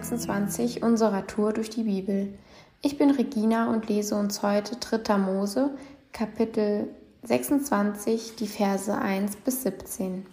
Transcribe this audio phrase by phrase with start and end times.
[0.00, 2.32] 26 unserer Tour durch die Bibel.
[2.80, 5.18] Ich bin Regina und lese uns heute 3.
[5.18, 5.70] Mose,
[6.12, 6.88] Kapitel
[7.24, 10.24] 26, die Verse 1 bis 17.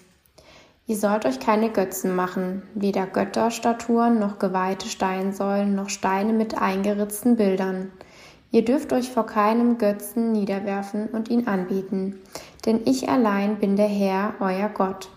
[0.86, 7.36] Ihr sollt euch keine Götzen machen, weder Götterstatuen noch geweihte Steinsäulen noch Steine mit eingeritzten
[7.36, 7.91] Bildern.
[8.52, 12.22] Ihr dürft euch vor keinem Götzen niederwerfen und ihn anbieten,
[12.66, 15.09] denn ich allein bin der Herr, euer Gott.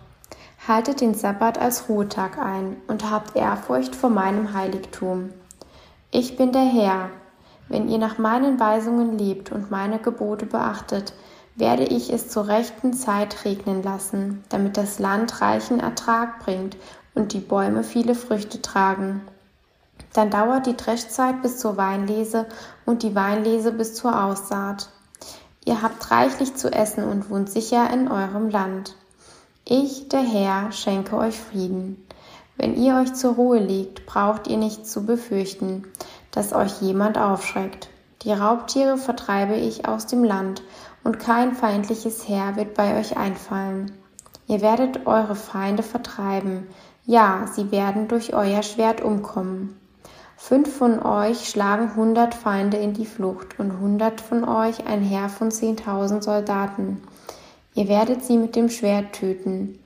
[0.69, 5.31] Haltet den Sabbat als Ruhetag ein und habt Ehrfurcht vor meinem Heiligtum.
[6.11, 7.09] Ich bin der Herr.
[7.69, 11.15] Wenn ihr nach meinen Weisungen lebt und meine Gebote beachtet,
[11.57, 16.77] werde ich es zur rechten Zeit regnen lassen, damit das Land reichen Ertrag bringt
[17.15, 19.23] und die Bäume viele Früchte tragen.
[20.13, 22.47] Dann dauert die Dreschzeit bis zur Weinlese
[22.85, 24.91] und die Weinlese bis zur Aussaat.
[25.65, 28.97] Ihr habt reichlich zu essen und wohnt sicher in eurem Land.
[29.73, 32.05] Ich, der Herr, schenke euch Frieden.
[32.57, 35.85] Wenn ihr euch zur Ruhe legt, braucht ihr nichts zu befürchten,
[36.33, 37.89] dass euch jemand aufschreckt.
[38.23, 40.65] Die Raubtiere vertreibe ich aus dem Land,
[41.05, 43.93] und kein feindliches Heer wird bei euch einfallen.
[44.49, 46.67] Ihr werdet eure Feinde vertreiben,
[47.07, 49.79] ja, sie werden durch euer Schwert umkommen.
[50.37, 55.29] Fünf von euch schlagen hundert Feinde in die Flucht und hundert von euch ein Heer
[55.29, 57.01] von zehntausend Soldaten.
[57.75, 59.79] Ihr werdet sie mit dem Schwert töten.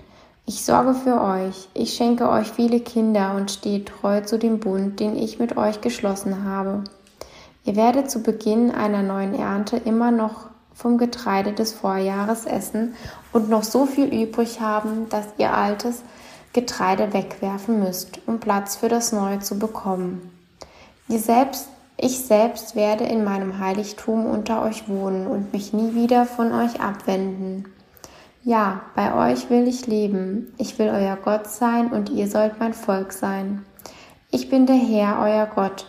[0.46, 5.00] Ich sorge für euch, ich schenke euch viele Kinder und stehe treu zu dem Bund,
[5.00, 6.84] den ich mit euch geschlossen habe.
[7.64, 12.94] Ihr werdet zu Beginn einer neuen Ernte immer noch vom Getreide des Vorjahres essen
[13.32, 16.02] und noch so viel übrig haben, dass ihr altes
[16.52, 20.30] Getreide wegwerfen müsst, um Platz für das Neue zu bekommen.
[21.08, 26.26] Ihr selbst, ich selbst werde in meinem Heiligtum unter euch wohnen und mich nie wieder
[26.26, 27.66] von euch abwenden.
[28.42, 30.52] Ja, bei euch will ich leben.
[30.58, 33.64] Ich will euer Gott sein und ihr sollt mein Volk sein.
[34.30, 35.86] Ich bin der Herr, euer Gott.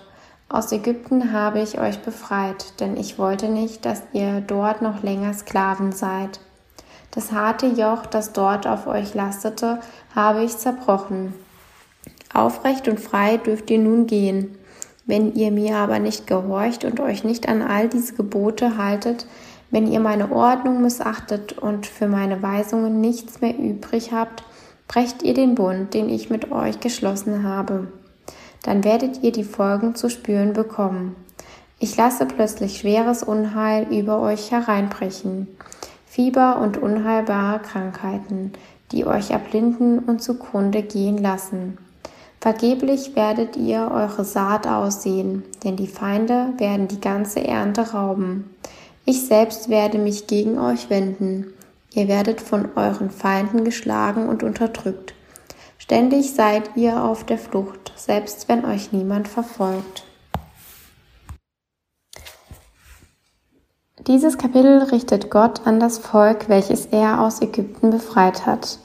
[0.47, 5.33] Aus Ägypten habe ich euch befreit, denn ich wollte nicht, dass ihr dort noch länger
[5.33, 6.39] Sklaven seid.
[7.11, 9.79] Das harte Joch, das dort auf euch lastete,
[10.15, 11.33] habe ich zerbrochen.
[12.33, 14.57] Aufrecht und frei dürft ihr nun gehen.
[15.05, 19.27] Wenn ihr mir aber nicht gehorcht und euch nicht an all diese Gebote haltet,
[19.69, 24.43] wenn ihr meine Ordnung missachtet und für meine Weisungen nichts mehr übrig habt,
[24.87, 27.87] brecht ihr den Bund, den ich mit euch geschlossen habe.
[28.63, 31.15] Dann werdet ihr die Folgen zu spüren bekommen.
[31.79, 35.47] Ich lasse plötzlich schweres Unheil über euch hereinbrechen.
[36.05, 38.53] Fieber und unheilbare Krankheiten,
[38.91, 41.77] die euch erblinden und zugrunde gehen lassen.
[42.45, 48.55] Vergeblich werdet ihr eure Saat aussehen, denn die Feinde werden die ganze Ernte rauben.
[49.03, 51.55] Ich selbst werde mich gegen euch wenden.
[51.95, 55.15] Ihr werdet von euren Feinden geschlagen und unterdrückt.
[55.79, 60.03] Ständig seid ihr auf der Flucht, selbst wenn euch niemand verfolgt.
[64.05, 68.77] Dieses Kapitel richtet Gott an das Volk, welches er aus Ägypten befreit hat.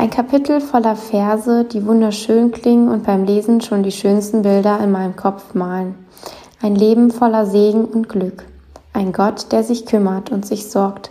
[0.00, 4.92] Ein Kapitel voller Verse, die wunderschön klingen und beim Lesen schon die schönsten Bilder in
[4.92, 5.94] meinem Kopf malen.
[6.62, 8.46] Ein Leben voller Segen und Glück.
[8.94, 11.10] Ein Gott, der sich kümmert und sich sorgt,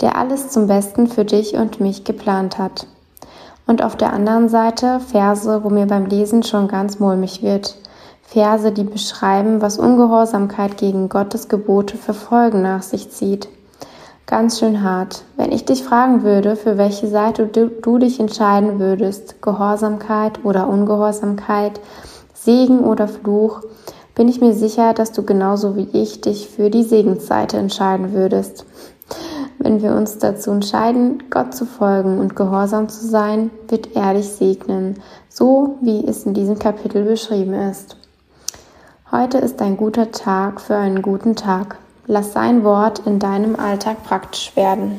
[0.00, 2.86] der alles zum Besten für dich und mich geplant hat.
[3.66, 7.74] Und auf der anderen Seite Verse, wo mir beim Lesen schon ganz mulmig wird.
[8.22, 13.48] Verse, die beschreiben, was Ungehorsamkeit gegen Gottes Gebote für Folgen nach sich zieht.
[14.30, 15.24] Ganz schön hart.
[15.38, 20.68] Wenn ich dich fragen würde, für welche Seite du, du dich entscheiden würdest, Gehorsamkeit oder
[20.68, 21.80] Ungehorsamkeit,
[22.34, 23.62] Segen oder Fluch,
[24.14, 28.66] bin ich mir sicher, dass du genauso wie ich dich für die Segensseite entscheiden würdest.
[29.60, 34.28] Wenn wir uns dazu entscheiden, Gott zu folgen und gehorsam zu sein, wird er dich
[34.28, 35.00] segnen,
[35.30, 37.96] so wie es in diesem Kapitel beschrieben ist.
[39.10, 41.78] Heute ist ein guter Tag für einen guten Tag.
[42.10, 44.98] Lass sein Wort in deinem Alltag praktisch werden.